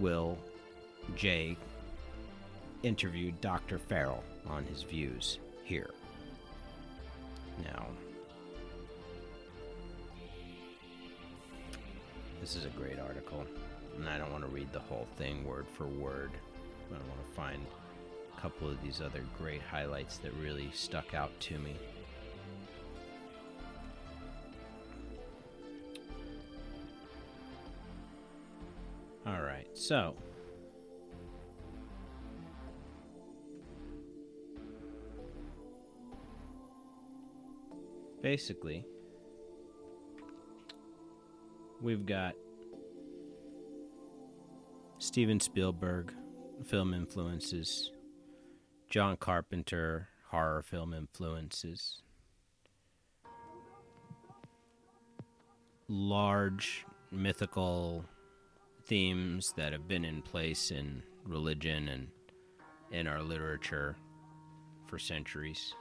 [0.00, 0.38] Will
[1.16, 1.56] J
[2.82, 3.78] interviewed Dr.
[3.78, 5.90] Farrell on his views here.
[7.62, 7.86] Now,
[12.40, 13.44] this is a great article,
[13.96, 16.30] and I don't want to read the whole thing word for word.
[16.88, 17.66] but I want to find
[18.36, 21.76] a couple of these other great highlights that really stuck out to me.
[29.26, 30.14] All right, so
[38.22, 38.84] basically,
[41.80, 42.34] we've got
[44.98, 46.12] Steven Spielberg,
[46.64, 47.92] film influences,
[48.90, 52.02] John Carpenter, horror film influences,
[55.88, 58.04] large mythical
[58.84, 62.08] themes that have been in place in religion and
[62.92, 63.96] in our literature
[64.86, 65.74] for centuries,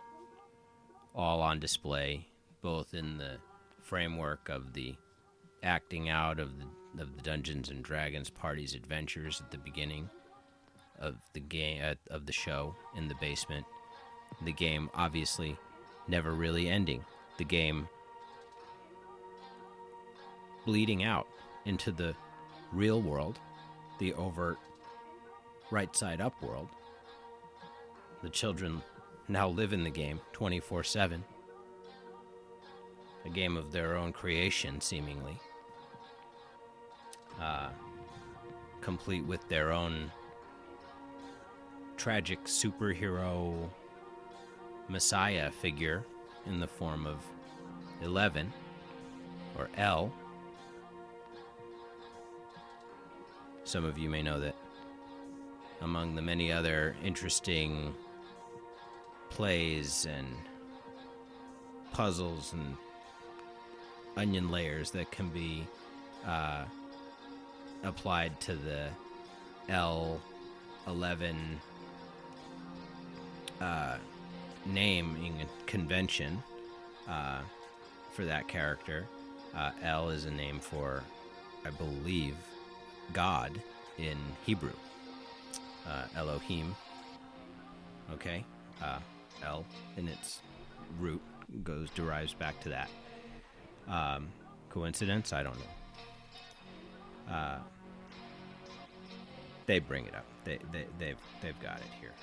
[1.13, 2.28] all on display,
[2.61, 3.37] both in the
[3.81, 4.95] framework of the
[5.63, 6.65] acting out of the
[7.01, 10.09] of the Dungeons and Dragons party's adventures at the beginning
[10.99, 13.65] of the game uh, of the show in the basement.
[14.43, 15.57] The game obviously
[16.07, 17.03] never really ending.
[17.37, 17.87] The game
[20.65, 21.27] bleeding out
[21.65, 22.15] into the
[22.73, 23.39] real world,
[23.99, 24.57] the overt
[25.71, 26.67] right side up world.
[28.21, 28.81] The children
[29.27, 31.23] now live in the game 24 7.
[33.25, 35.39] A game of their own creation, seemingly
[37.39, 37.69] uh,
[38.81, 40.11] complete with their own
[41.97, 43.69] tragic superhero
[44.87, 46.05] messiah figure
[46.45, 47.25] in the form of
[48.01, 48.51] Eleven
[49.57, 50.11] or L.
[53.63, 54.55] Some of you may know that
[55.81, 57.93] among the many other interesting
[59.29, 60.27] plays and
[61.93, 62.75] puzzles and
[64.19, 65.65] onion layers that can be
[66.27, 66.65] uh,
[67.83, 68.89] applied to the
[69.69, 71.35] L11
[73.61, 73.95] uh,
[74.65, 75.33] naming
[75.65, 76.43] convention
[77.07, 77.39] uh,
[78.11, 79.07] for that character.
[79.55, 81.01] Uh, El is a name for,
[81.65, 82.35] I believe,
[83.13, 83.59] God
[83.97, 84.73] in Hebrew.
[85.87, 86.75] Uh, Elohim.
[88.13, 88.43] Okay,
[88.83, 88.99] uh,
[89.43, 89.65] El
[89.97, 90.41] in its
[90.99, 91.21] root
[91.63, 92.89] goes derives back to that.
[93.89, 94.27] Um,
[94.69, 95.33] coincidence?
[95.33, 97.33] I don't know.
[97.33, 97.57] Uh,
[99.65, 100.25] they bring it up.
[100.43, 102.13] They, they they've they've got it here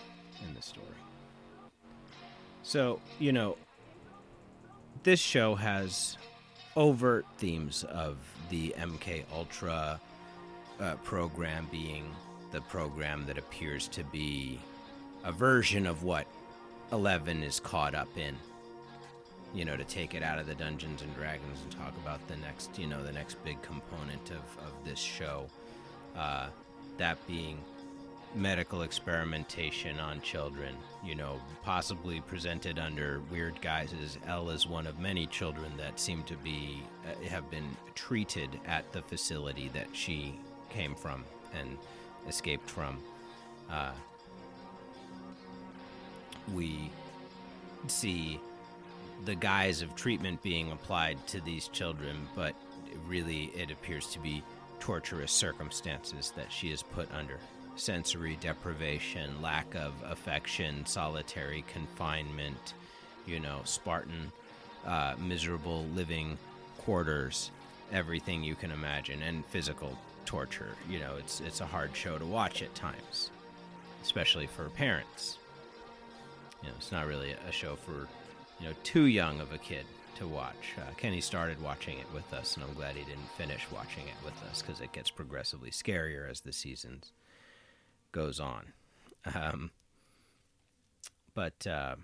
[0.47, 0.87] in the story.
[2.63, 3.57] So you know,
[5.05, 6.19] this show has
[6.75, 8.17] overt themes of
[8.51, 10.01] the MK Ultra
[10.81, 12.05] uh, program being
[12.51, 14.59] the program that appears to be
[15.25, 16.27] a version of what
[16.93, 18.37] Eleven is caught up in.
[19.55, 22.37] You know, to take it out of the Dungeons and Dragons and talk about the
[22.37, 25.47] next, you know, the next big component of, of this show.
[26.17, 26.49] Uh,
[26.99, 27.59] that being
[28.35, 30.75] medical experimentation on children,
[31.05, 34.19] you know, possibly presented under weird guises.
[34.27, 38.91] El is one of many children that seem to be uh, have been treated at
[38.93, 40.39] the facility that she
[40.69, 41.25] came from
[41.59, 41.79] and
[42.29, 42.99] escaped from.
[43.71, 43.93] Uh,
[46.55, 46.91] we
[47.89, 48.39] see
[49.25, 52.55] the guise of treatment being applied to these children, but
[53.07, 54.43] really it appears to be
[54.81, 57.39] torturous circumstances that she is put under
[57.77, 62.75] sensory deprivation, lack of affection, solitary confinement,
[63.27, 64.33] you know, Spartan,
[64.87, 66.39] uh, miserable living
[66.79, 67.51] quarters,
[67.93, 70.75] everything you can imagine, and physical torture.
[70.89, 73.31] You know, it's it's a hard show to watch at times,
[74.03, 75.39] especially for parents.
[76.63, 78.09] You know, it's not really a show for
[78.61, 79.87] you know too young of a kid
[80.17, 80.75] to watch.
[80.79, 84.25] Uh, Kenny started watching it with us, and I'm glad he didn't finish watching it
[84.25, 87.13] with us because it gets progressively scarier as the seasons
[88.13, 88.73] goes on.
[89.35, 89.71] Um,
[91.35, 91.97] but uh,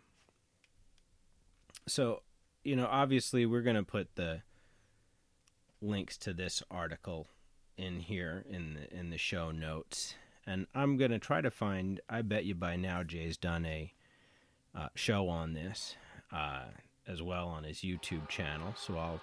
[1.86, 2.22] so
[2.64, 4.42] you know, obviously, we're going to put the
[5.80, 7.26] links to this article
[7.76, 10.14] in here in the in the show notes,
[10.46, 12.00] and I'm going to try to find.
[12.09, 13.92] I bet you by now Jay's done a
[14.74, 15.96] uh, show on this
[16.32, 16.64] uh,
[17.08, 19.20] as well on his YouTube channel, so I'll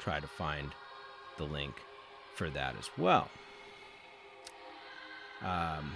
[0.00, 0.70] try to find
[1.38, 1.74] the link
[2.34, 3.28] for that as well.
[5.42, 5.92] Um,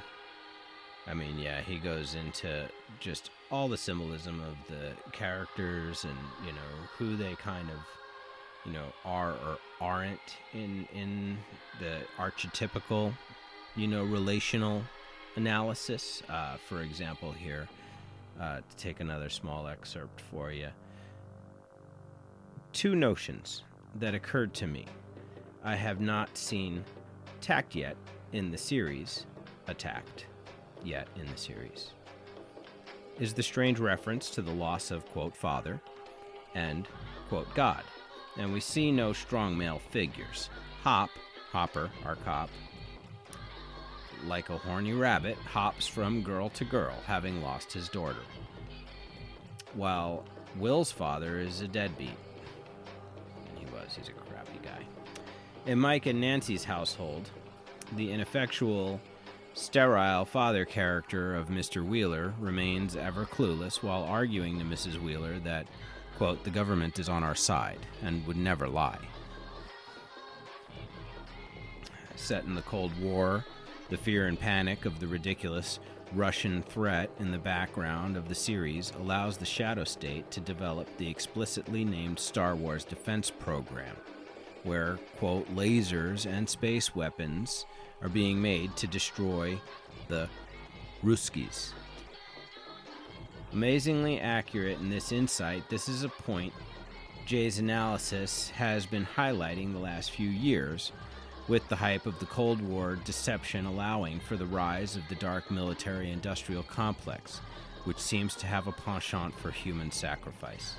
[1.07, 2.66] I mean, yeah, he goes into
[3.01, 6.16] just all the symbolism of the characters and
[6.47, 7.76] you know who they kind of
[8.64, 11.36] you know are or aren't in in
[11.78, 13.12] the archetypical
[13.76, 14.82] you know relational
[15.36, 16.22] analysis.
[16.28, 17.68] Uh, for example, here
[18.41, 20.68] uh, to take another small excerpt for you,
[22.72, 23.64] two notions
[23.97, 24.87] that occurred to me.
[25.62, 26.85] I have not seen
[27.41, 27.97] tacked yet
[28.32, 29.26] in the series
[29.68, 30.26] attacked
[30.82, 31.93] yet in the series
[33.18, 35.80] is the strange reference to the loss of, quote, father
[36.55, 36.89] and,
[37.28, 37.82] quote, God.
[38.37, 40.51] And we see no strong male figures.
[40.82, 41.11] Hop,
[41.53, 42.51] Hopper, our cop,
[44.27, 48.22] like a horny rabbit, hops from girl to girl, having lost his daughter.
[49.75, 50.25] While
[50.57, 52.16] Will's father is a deadbeat.
[53.49, 54.85] And He was, he's a crappy guy.
[55.66, 57.31] In Mike and Nancy's household,
[57.97, 59.01] the ineffectual
[59.55, 61.85] sterile father character of Mr.
[61.85, 65.01] Wheeler remains ever clueless while arguing to Mrs.
[65.01, 65.66] Wheeler that,
[66.16, 68.99] quote, the government is on our side and would never lie.
[72.16, 73.45] Set in the Cold War,
[73.95, 75.78] the fear and panic of the ridiculous
[76.12, 81.09] Russian threat in the background of the series allows the Shadow State to develop the
[81.09, 83.95] explicitly named Star Wars defense program,
[84.64, 87.66] where, quote, lasers and space weapons
[88.03, 89.61] are being made to destroy
[90.09, 90.28] the
[91.05, 91.70] Ruskies.
[93.53, 96.53] Amazingly accurate in this insight, this is a point
[97.26, 100.90] Jay's analysis has been highlighting the last few years,
[101.49, 105.51] with the hype of the Cold War deception allowing for the rise of the dark
[105.51, 107.40] military industrial complex,
[107.84, 110.76] which seems to have a penchant for human sacrifice.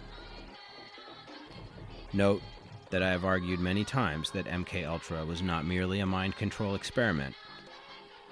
[2.13, 2.41] Note
[2.89, 6.75] that I have argued many times that MK Ultra was not merely a mind control
[6.75, 7.35] experiment,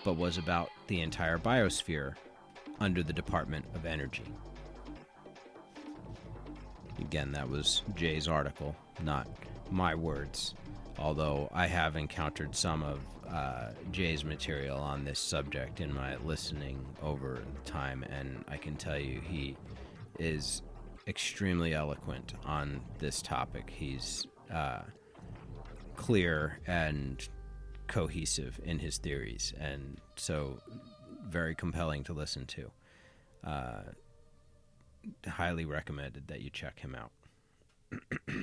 [0.03, 2.13] but was about the entire biosphere
[2.79, 4.25] under the Department of Energy.
[6.99, 9.27] Again, that was Jay's article, not
[9.71, 10.53] my words,
[10.98, 16.86] although I have encountered some of uh, Jay's material on this subject in my listening
[17.02, 19.56] over time, and I can tell you he
[20.20, 20.62] is
[21.08, 23.72] extremely eloquent on this topic.
[23.76, 24.82] He's uh,
[25.96, 27.28] clear and
[27.88, 30.60] cohesive in his theories, and so
[31.28, 32.72] very compelling to listen to.
[33.44, 33.82] Uh,
[35.28, 37.12] highly recommended that you check him out.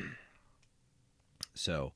[1.54, 1.92] so,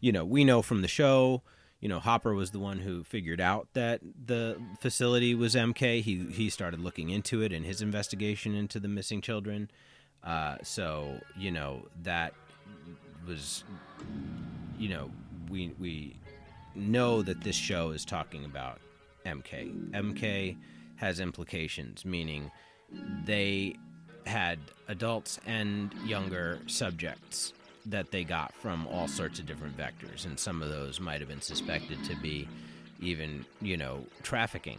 [0.00, 1.42] you know, we know from the show,
[1.80, 6.02] you know, Hopper was the one who figured out that the facility was MK.
[6.02, 9.70] He he started looking into it in his investigation into the missing children.
[10.22, 12.34] Uh, so, you know, that
[13.26, 13.64] was,
[14.78, 15.10] you know,
[15.48, 16.16] we we
[16.74, 18.78] know that this show is talking about
[19.24, 19.90] MK.
[19.92, 20.56] MK
[20.96, 22.50] has implications, meaning
[23.24, 23.74] they
[24.26, 27.54] had adults and younger subjects
[27.86, 31.28] that they got from all sorts of different vectors, and some of those might have
[31.28, 32.48] been suspected to be
[33.00, 34.78] even, you know, trafficking,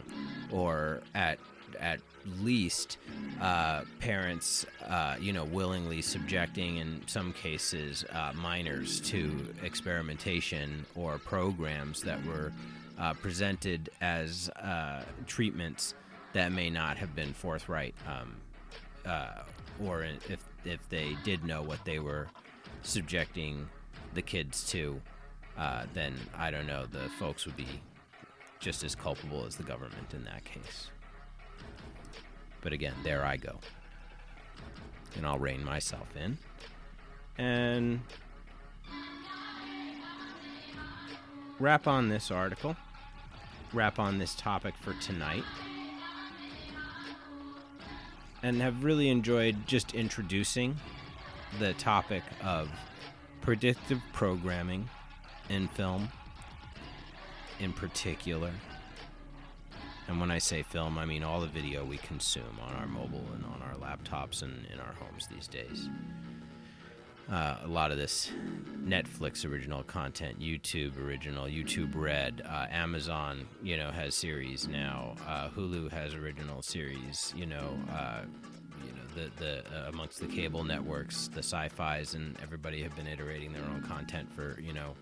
[0.50, 1.38] or at
[1.80, 2.00] at
[2.40, 2.98] least
[3.40, 11.18] uh, parents, uh, you know, willingly subjecting, in some cases, uh, minors to experimentation or
[11.18, 12.52] programs that were
[12.98, 15.94] uh, presented as uh, treatments
[16.34, 18.34] that may not have been forthright, um,
[19.06, 19.42] uh,
[19.82, 22.28] or if if they did know what they were
[22.82, 23.68] subjecting
[24.14, 25.00] the kids to,
[25.56, 26.86] uh, then I don't know.
[26.86, 27.68] The folks would be
[28.60, 30.90] just as culpable as the government in that case.
[32.60, 33.58] But again, there I go.
[35.16, 36.38] And I'll rein myself in.
[37.36, 38.00] And
[41.58, 42.76] wrap on this article,
[43.72, 45.44] wrap on this topic for tonight.
[48.44, 50.76] And have really enjoyed just introducing
[51.58, 52.70] the topic of
[53.40, 54.88] predictive programming
[55.48, 56.08] in film
[57.60, 58.50] in particular.
[60.08, 63.24] And when I say film, I mean all the video we consume on our mobile
[63.34, 65.88] and on our laptops and in our homes these days.
[67.30, 68.30] Uh, a lot of this
[68.84, 75.14] Netflix original content, YouTube original, YouTube Red, uh, Amazon, you know, has series now.
[75.26, 77.32] Uh, Hulu has original series.
[77.36, 77.78] You know,
[78.90, 83.52] uh, the the uh, amongst the cable networks, the sci-fi's, and everybody have been iterating
[83.52, 84.94] their own content for you know,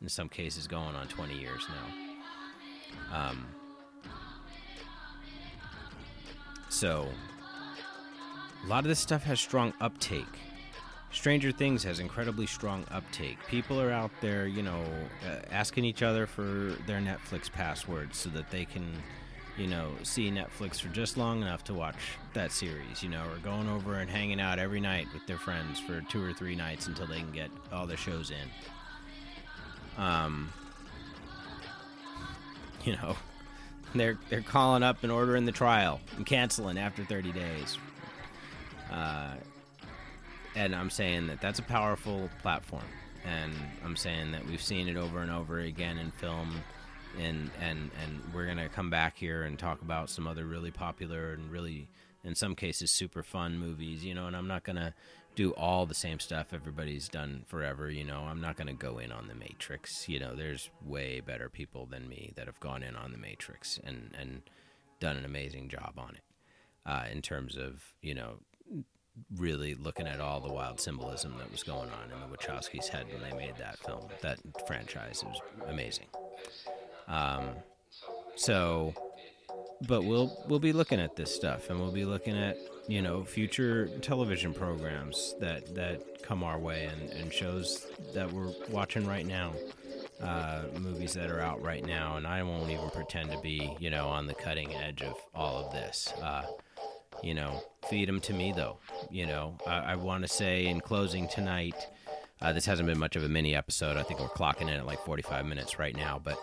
[0.00, 3.28] in some cases, going on 20 years now.
[3.28, 3.46] Um,
[6.68, 7.08] so
[8.64, 10.26] a lot of this stuff has strong uptake.
[11.12, 13.38] Stranger Things has incredibly strong uptake.
[13.46, 14.82] People are out there, you know,
[15.26, 18.90] uh, asking each other for their Netflix passwords so that they can
[19.56, 21.96] you know, see Netflix for just long enough to watch
[22.32, 25.78] that series, you know, or going over and hanging out every night with their friends
[25.78, 30.02] for two or three nights until they can get all their shows in.
[30.02, 30.52] Um,
[32.84, 33.16] you know,
[33.94, 37.78] they're they're calling up and ordering the trial and canceling after 30 days.
[38.90, 39.34] Uh,
[40.54, 42.84] and I'm saying that that's a powerful platform,
[43.24, 43.52] and
[43.84, 46.62] I'm saying that we've seen it over and over again in film
[47.18, 51.32] and and and we're gonna come back here and talk about some other really popular
[51.32, 51.88] and really
[52.24, 54.94] in some cases super fun movies you know and i'm not gonna
[55.34, 59.10] do all the same stuff everybody's done forever you know i'm not gonna go in
[59.10, 62.96] on the matrix you know there's way better people than me that have gone in
[62.96, 64.42] on the matrix and and
[65.00, 66.22] done an amazing job on it
[66.86, 68.38] uh, in terms of you know
[69.36, 73.06] really looking at all the wild symbolism that was going on in the Wachowskis' head
[73.12, 75.22] when they made that film, that franchise.
[75.22, 76.06] It was amazing.
[77.08, 77.50] Um,
[78.36, 78.94] so,
[79.86, 82.56] but we'll we'll be looking at this stuff, and we'll be looking at
[82.88, 88.52] you know future television programs that that come our way, and, and shows that we're
[88.70, 89.52] watching right now,
[90.22, 93.90] uh, movies that are out right now, and I won't even pretend to be you
[93.90, 96.12] know on the cutting edge of all of this.
[96.22, 96.44] Uh,
[97.22, 98.78] you know, feed them to me though.
[99.10, 101.74] You know, I, I want to say in closing tonight.
[102.40, 103.96] Uh, this hasn't been much of a mini episode.
[103.96, 106.36] I think we're clocking in at like 45 minutes right now, but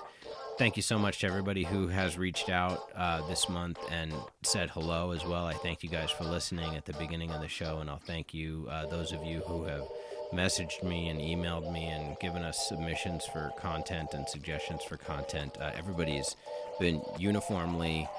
[0.60, 4.70] thank you so much to everybody who has reached out uh, this month and said
[4.70, 5.46] hello as well.
[5.46, 8.34] I thank you guys for listening at the beginning of the show, and I'll thank
[8.34, 9.88] you, uh, those of you who have
[10.34, 15.58] messaged me and emailed me and given us submissions for content and suggestions for content.
[15.62, 16.36] Uh, everybody's
[16.78, 18.10] been uniformly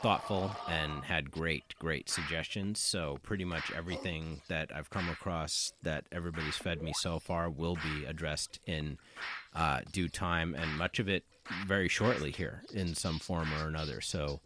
[0.00, 2.80] thoughtful and had great, great suggestions.
[2.80, 7.76] So, pretty much everything that I've come across that everybody's fed me so far will
[7.76, 8.96] be addressed in
[9.54, 11.24] uh, due time, and much of it
[11.66, 14.00] very shortly here in some form or another.
[14.00, 14.40] So,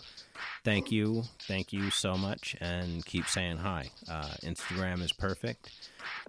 [0.64, 3.90] thank you, thank you so much, and keep saying hi.
[4.08, 5.70] Uh, Instagram is perfect.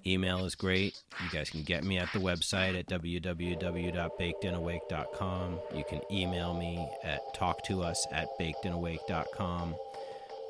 [0.06, 1.00] Email is great.
[1.24, 5.60] You guys can get me at the website at www.bakedandawake.com.
[5.74, 9.76] You can email me at talktous at bakedinawake.com.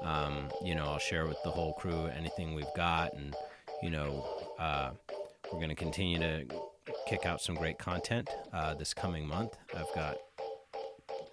[0.02, 3.34] Um, you know, I'll share with the whole crew anything we've got, and
[3.82, 4.26] you know,
[4.60, 4.92] uh,
[5.52, 6.46] we're going to continue to
[7.08, 9.54] kick out some great content uh, this coming month.
[9.76, 10.18] I've got,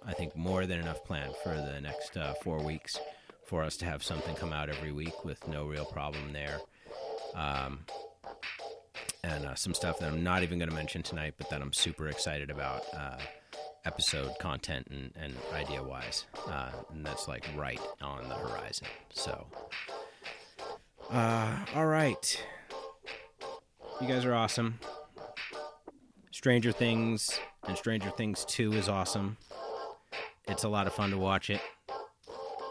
[0.05, 2.99] I think, more than enough planned for the next uh, four weeks
[3.45, 6.59] for us to have something come out every week with no real problem there.
[7.35, 7.85] Um,
[9.23, 11.73] and uh, some stuff that I'm not even going to mention tonight, but that I'm
[11.73, 13.17] super excited about uh,
[13.85, 16.25] episode content and, and idea wise.
[16.47, 18.87] Uh, and that's like right on the horizon.
[19.11, 19.45] So,
[21.09, 22.43] uh, all right.
[24.01, 24.79] You guys are awesome.
[26.43, 29.37] Stranger Things and Stranger Things 2 is awesome.
[30.45, 31.61] It's a lot of fun to watch it.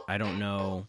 [0.06, 0.86] I don't know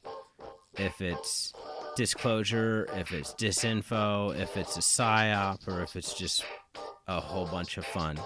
[0.77, 1.53] if it's
[1.95, 6.43] disclosure, if it's disinfo, if it's a psyop, or if it's just
[7.07, 8.19] a whole bunch of fun.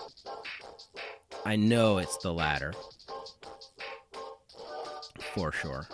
[1.45, 2.74] I know it's the latter.
[5.36, 5.88] For sure.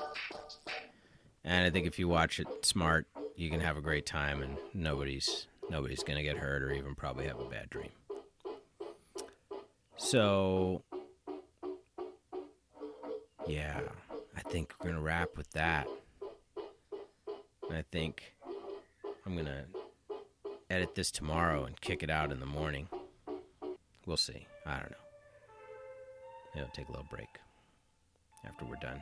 [1.44, 4.56] And I think if you watch it smart, you can have a great time and
[4.74, 7.90] nobody's nobody's going to get hurt or even probably have a bad dream.
[10.04, 10.84] So
[13.48, 13.80] yeah,
[14.36, 15.88] I think we're going to wrap with that.
[17.70, 18.36] And I think
[19.26, 19.64] I'm going to
[20.70, 22.90] edit this tomorrow and kick it out in the morning.
[24.06, 24.46] We'll see.
[24.66, 26.62] I don't know.
[26.62, 27.40] I'll take a little break
[28.46, 29.02] after we're done.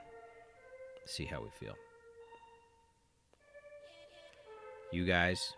[1.06, 1.76] See how we feel.
[4.92, 5.54] You guys,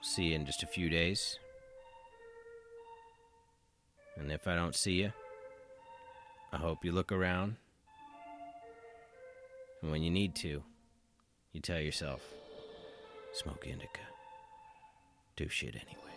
[0.00, 1.40] see you in just a few days.
[4.18, 5.12] And if I don't see you,
[6.52, 7.56] I hope you look around.
[9.82, 10.62] And when you need to,
[11.52, 12.22] you tell yourself,
[13.32, 14.00] smoke indica.
[15.36, 16.07] Do shit anyway.